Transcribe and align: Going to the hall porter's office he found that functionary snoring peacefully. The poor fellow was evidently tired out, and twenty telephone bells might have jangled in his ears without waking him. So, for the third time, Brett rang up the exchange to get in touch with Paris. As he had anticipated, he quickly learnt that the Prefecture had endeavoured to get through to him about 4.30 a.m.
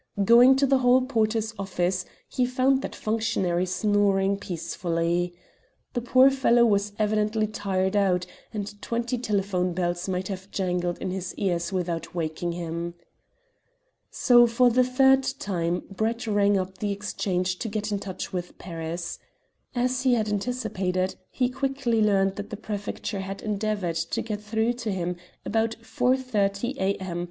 Going 0.25 0.55
to 0.55 0.65
the 0.65 0.79
hall 0.79 1.03
porter's 1.03 1.53
office 1.59 2.05
he 2.27 2.43
found 2.47 2.81
that 2.81 2.95
functionary 2.95 3.67
snoring 3.67 4.35
peacefully. 4.39 5.35
The 5.93 6.01
poor 6.01 6.31
fellow 6.31 6.65
was 6.65 6.93
evidently 6.97 7.45
tired 7.45 7.95
out, 7.95 8.25
and 8.51 8.81
twenty 8.81 9.19
telephone 9.19 9.73
bells 9.73 10.09
might 10.09 10.27
have 10.29 10.49
jangled 10.49 10.97
in 10.97 11.11
his 11.11 11.35
ears 11.35 11.71
without 11.71 12.15
waking 12.15 12.53
him. 12.53 12.95
So, 14.09 14.47
for 14.47 14.71
the 14.71 14.83
third 14.83 15.21
time, 15.21 15.83
Brett 15.91 16.25
rang 16.25 16.57
up 16.57 16.79
the 16.79 16.91
exchange 16.91 17.59
to 17.59 17.69
get 17.69 17.91
in 17.91 17.99
touch 17.99 18.33
with 18.33 18.57
Paris. 18.57 19.19
As 19.75 20.01
he 20.01 20.15
had 20.15 20.29
anticipated, 20.29 21.15
he 21.29 21.47
quickly 21.47 22.01
learnt 22.01 22.37
that 22.37 22.49
the 22.49 22.57
Prefecture 22.57 23.19
had 23.19 23.43
endeavoured 23.43 23.97
to 23.97 24.23
get 24.23 24.41
through 24.41 24.73
to 24.73 24.91
him 24.91 25.17
about 25.45 25.75
4.30 25.83 26.77
a.m. 26.77 27.19